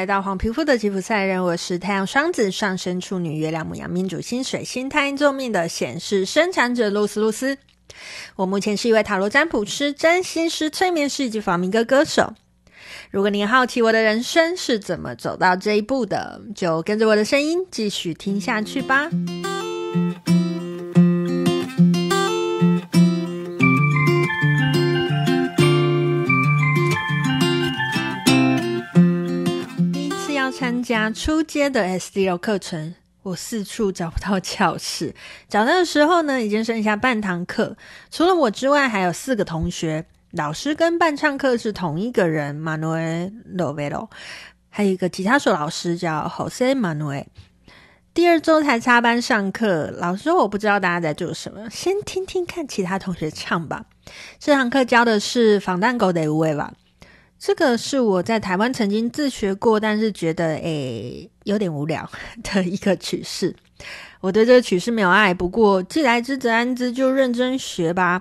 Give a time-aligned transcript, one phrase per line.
[0.00, 7.58] 来到黄皮肤的吉普赛人，我是太阳双子上升处女月亮牡羊命主星水星太阴坐命的显示生产者露丝露丝。
[8.34, 12.32] 我目前是一位塔罗占卜师、占星师、催眠师以及法明歌歌手。
[13.10, 19.10] 如果你好奇我的人生是怎么走到这一步的，就跟着我的声音继续听下去吧。
[30.90, 35.14] 加初阶的 SDO 课程，我四处找不到教室，
[35.48, 37.76] 找到的时候呢，已经剩下半堂课。
[38.10, 44.08] 除了我之外，还有四个同学，老师跟伴唱课是同一个人，Manuel Lovelo，
[44.68, 47.26] 还有一个吉他手老师叫 Jose Manuel。
[48.12, 53.84] 第二周才插班上课，老师说我不知道大家在做什么，先听听看其他同学唱吧。
[54.40, 56.70] 这堂课教的是 Fandango de Huelva。
[57.40, 62.06] 这个是我在台湾曾经自学过，但是觉得诶有点无聊
[62.44, 63.56] 的一个曲式。
[64.20, 68.20] 我对这个曲式没有爱，不过既来之则安之，就认真学吧。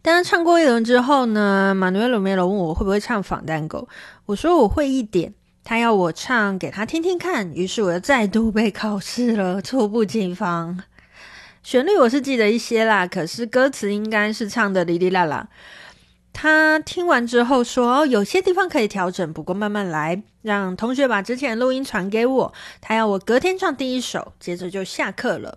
[0.00, 3.86] 当唱过一轮之后呢，Manuel Romero 问我会不会唱 Fandango，
[4.24, 5.34] 我说我会一点。
[5.62, 10.82] 他要我唱给他听听看，于是我又再度被考试了，猝不及防。
[11.62, 15.48] 旋律我是记得一些啦，可是歌词应该是唱的哩哩啦啦。
[16.38, 25.56] 他听完之后说：“哦，有些地方可以调整，不过慢慢来。”让同学把之前录音传给我，他要我隔天唱第一首，接着就下课了。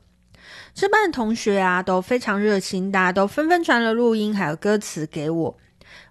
[0.73, 5.58] 这班同学啊都非常热心，大家都纷纷传了录音还有歌词给我。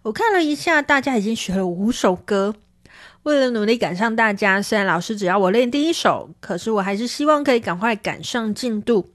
[0.03, 2.55] 我看了一下，大家已经学了五首歌。
[3.23, 9.15] 为了努力赶上大家，虽然老师只要我练第一首，可是我还是希望可以赶快赶上进度。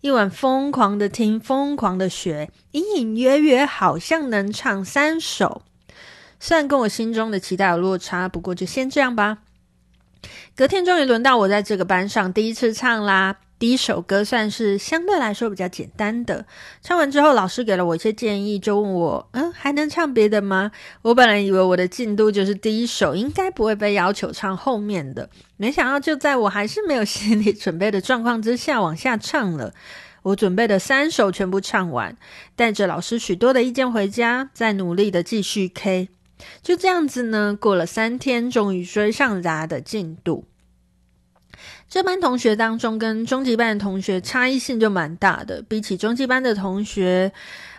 [0.00, 5.62] 一晚疯狂的听，疯狂的学，隐隐约约好像能唱三首。
[6.38, 9.38] 虽然跟我心中的期待有落差，不过就先这样吧。
[10.54, 13.36] 隔天终于轮到我在这个班上第一次唱啦。
[13.58, 16.44] 第一首歌算是相对来说比较简单的。
[16.82, 20.70] 唱完之后，老师给了我一些建议，就问我：“嗯，还能唱别的吗？”
[21.02, 25.30] 我本来以为我的进度就是第一首，应该不会被要求唱后面的。
[25.56, 29.72] 没想到，就在我还是没有心理准备的状况之下，往下唱了。
[30.24, 32.16] 我准备的三首全部唱完，
[32.56, 36.08] 带着老师许多的意见回家，再努力的继续 K。
[36.62, 40.44] 就这样子呢，过了三天，终于追上大家的进度。
[41.88, 45.62] 这班同学当中，跟中级班的同学差异性就蛮大的。
[45.68, 47.32] 比起中级班的同学，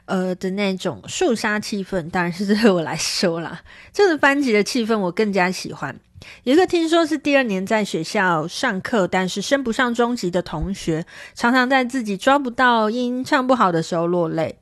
[0.05, 3.61] 呃的那种肃杀气氛，当然是对我来说啦。
[3.91, 5.95] 这个班级的气氛我更加喜欢。
[6.43, 11.05] 有一个听说是第二年在学校上课，但是升不上中级的同学，
[11.35, 14.57] 常常在自己抓不到音、唱不好的时候落泪，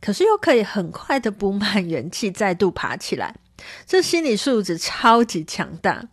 [0.00, 3.34] 可是又可以很快的补满元气，再度爬起来。
[3.86, 6.04] 这心理素质超级强大。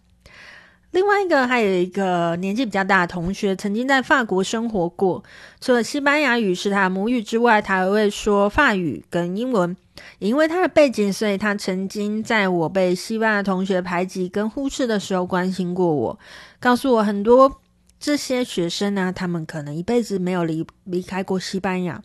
[0.91, 5.23] 另外一个还有一个年纪比较大的同学，曾经在法国生活过。
[5.61, 9.75] 除了西班牙语是他母语之外，他还会说法语跟英文。
[10.17, 16.19] 也因为他的背景，所以他曾经在我被西班牙同学排挤跟忽视的时候关心过我，
[16.59, 17.61] 告诉我很多
[17.99, 22.01] 这些学生呢，他们可能一辈子没有离离开过西班牙，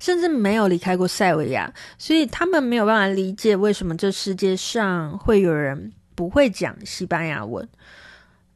[0.00, 5.92] 甚至没有离开过塞维亚，所以他们没有办法理解为什么这世界上会有人。
[6.16, 7.68] 不会讲西班牙文，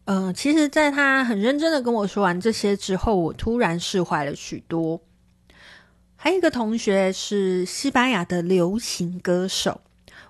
[0.06, 5.00] 嗯、其实，在他很认真的跟我说完这些之后，我突然释怀了许多。
[6.16, 9.81] 还有一个同学是西班牙的流行歌手，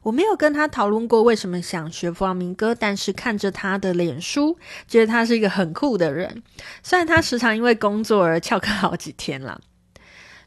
[0.03, 6.43] 我没有跟他讨论过为什么想学弗朗明哥，但是看着他的脸书，觉得他是一个很酷的人。
[6.83, 9.61] 虽然他时常因为工作而翘课好几天了。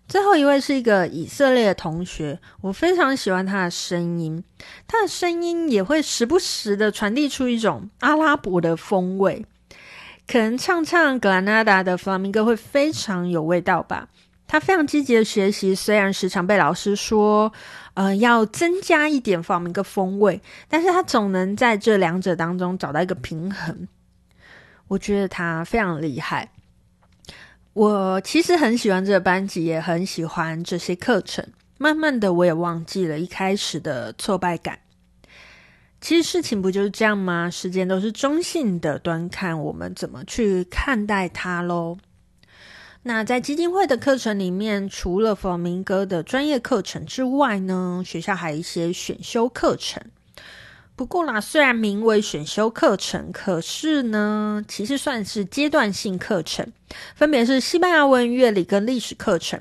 [0.07, 4.43] 最后一位是一个以色列的同学，我非常喜欢他的声音，
[4.87, 9.45] 他的声音也会时不时的传递出一种阿拉伯的风味，
[10.27, 14.09] 可能唱唱格兰纳达的弗朗明哥会非常有味道吧。
[14.45, 17.51] 他非常积极的学习，虽然时常被老师说，
[17.95, 23.87] 呃，要增加一点弗朗明哥风味，但是他总能在这两者当中找到一个平衡。
[24.89, 26.51] 我觉得他非常厉害。
[27.73, 31.43] 我其实很喜欢这个班级，也很喜欢这些课程。
[31.79, 34.79] 慢慢的，我也忘记了一开始的挫败感。
[35.99, 37.49] 其实事情不就是这样吗？
[37.49, 41.97] 时间都是中性的，端看我们怎么去看待它喽。
[43.01, 50.01] 那在基金会的课程里面，除了弗明哥的专业课程之外呢，学校还有一些选修课程。
[50.95, 56.71] 不过啦，虽然名为选修课程，可是呢，其实算是阶段性课程，
[57.15, 59.59] 分别是西班牙文、乐理跟历史课程。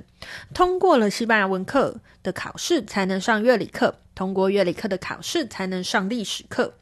[0.52, 6.74] 通过了西班牙文课的考试，才能上乐理课；通过乐理课的考试，才能上历史课。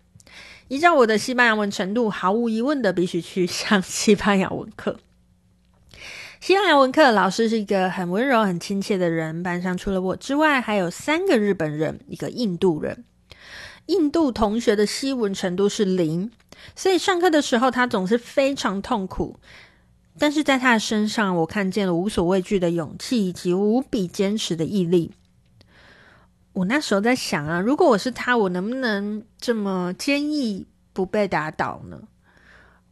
[0.66, 4.98] 依照我的西班牙文程度，毫无疑问的必须去上西班牙文课。
[6.40, 9.44] 西班牙文课老师是一个很温柔、很亲切的人。
[9.44, 13.04] 班上除了我之外，还有三个日本人，一个印度人。
[13.86, 16.30] 印度同学的西文程度是零，
[16.76, 19.36] 所以上课的时候他总是非常痛苦。
[20.18, 25.12] 但是在他的身上，我看见了无所畏惧的勇气以及无比坚持的毅力。
[26.52, 32.02] 我那时候在想啊，如果我是他，我能不能这么坚毅不被打倒呢？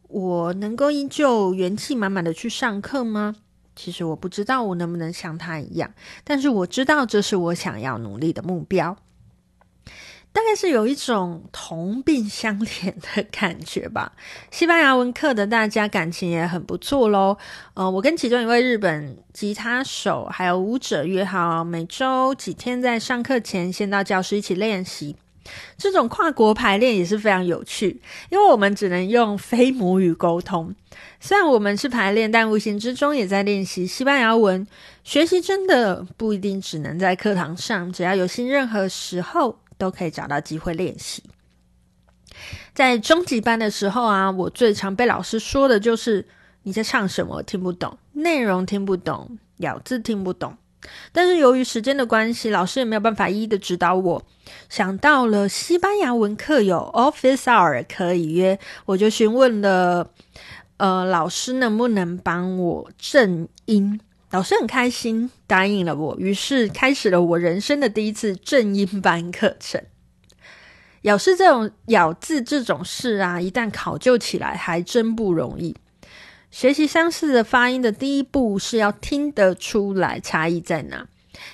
[0.07, 3.35] 我能够依旧元气满满的去上课吗？
[3.75, 5.93] 其实我不知道我能不能像他一样，
[6.23, 8.97] 但是我知道这是我想要努力的目标。
[10.39, 14.13] 大概是有一种同病相怜的感觉吧。
[14.49, 17.37] 西班牙文课的大家感情也很不错喽。
[17.73, 25.17] 呃，我跟其中一位日本吉他手还有舞者约好，每周几天在上课前先到教室一起练习。
[25.77, 27.99] 这种跨国排练也是非常有趣，
[28.29, 30.73] 因为我们只能用非母语沟通。
[31.19, 34.65] 虽然我们是排练，但无形之中也在练习西班牙文。
[35.03, 41.23] 学习真的不一定只能在课堂上，只要有心，任何时候都可以找到机会练习。
[42.75, 46.27] 在中级班的时候啊，我最常被老师说的就是
[46.63, 47.41] ：“你在唱什么？
[47.41, 50.55] 听不懂，内容听不懂，咬字听不懂。”
[51.11, 54.23] 但是由于时间的关系，老师也没有办法一一的指导我。
[54.69, 60.11] 想到了西班牙文课有 office hour 可以约，我就询问了，
[60.77, 63.99] 呃，老师能不能帮我正音？
[64.31, 66.15] 老师很开心，答应了我。
[66.19, 69.81] 于是开始了我人生的第一次正音班课程。
[71.01, 75.75] 咬字这种咬字这种事啊，一旦考究起来，还真不容易。
[76.51, 81.07] 学习相似的发音的第一步是要听得出来差异在哪。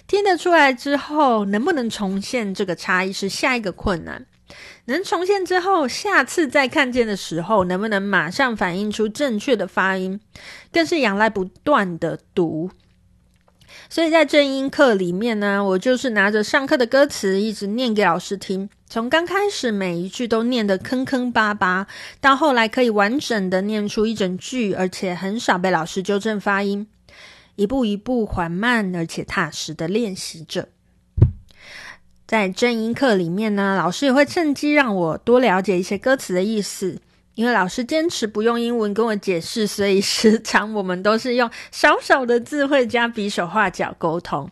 [0.08, 4.26] 听得出来之后，能不能重现这个差异是下一个困难。
[4.86, 10.20] 能重现之后，下次再看见的时候，能不能马上反映出正确的发音，
[10.72, 12.70] 更是仰赖不断的读。
[13.90, 18.70] 所以在正音课里面呢，我就是拿着上课的歌词一直念给老师听。
[18.88, 21.88] 从刚开始每一句都念得坑坑巴巴，
[22.22, 26.88] 到后来可以完整的念出一整句，而且很少被老师纠正发音，
[27.56, 30.70] 一步一步缓慢而且踏实的练习着。
[32.28, 37.00] 在正音课里面呢，老师也会趁机让我多了解一些歌词的意思。
[37.36, 44.50] 因为老师坚持不用英文跟我解释，所以时常我们都是用少少的字汇加比手画脚沟通。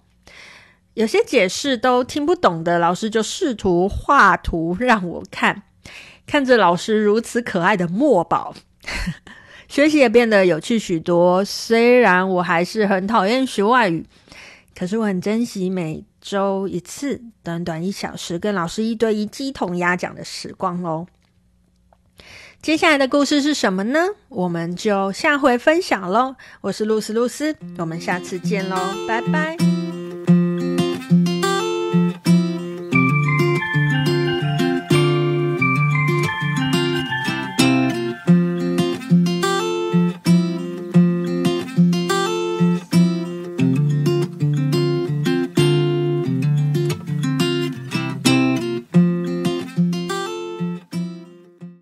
[0.94, 5.64] 有些解释都听不懂的，老师就试图画图让我看。
[6.28, 8.54] 看着老师如此可爱的墨宝，
[9.68, 11.44] 学习也变得有趣许多。
[11.44, 14.06] 虽然我还是很讨厌学外语，
[14.78, 21.06] 可是我很珍惜每周一次、短短一小时跟老师一对一鸡同鸭讲的时光哦。
[22.62, 24.00] 接下来的故事是什么呢？
[24.30, 26.38] 我们就下回分享喽。
[26.62, 29.82] 我是露丝露丝，我们下次见喽，拜拜。